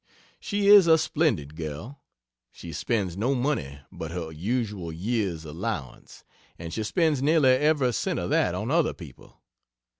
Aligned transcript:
She 0.39 0.65
is 0.67 0.87
a 0.87 0.97
splendid 0.97 1.55
girl. 1.55 2.01
She 2.51 2.73
spends 2.73 3.15
no 3.15 3.35
money 3.35 3.81
but 3.91 4.09
her 4.09 4.31
usual 4.31 4.91
year's 4.91 5.45
allowance, 5.45 6.23
and 6.57 6.73
she 6.73 6.81
spends 6.81 7.21
nearly 7.21 7.51
every 7.51 7.93
cent 7.93 8.17
of 8.17 8.31
that 8.31 8.55
on 8.55 8.71
other 8.71 8.95
people. 8.95 9.43